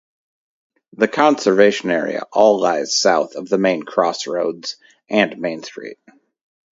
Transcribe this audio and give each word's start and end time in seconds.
The 0.93 1.07
conservation 1.07 1.91
area 1.91 2.23
all 2.33 2.59
lies 2.59 2.99
south 2.99 3.35
of 3.35 3.47
the 3.49 3.59
main 3.59 3.83
crossroads 3.83 4.77
and 5.07 5.37
Main 5.37 5.61
Street. 5.61 5.99